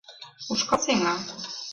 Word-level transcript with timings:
—Ушкал 0.51 0.79
сеҥа. 0.83 1.13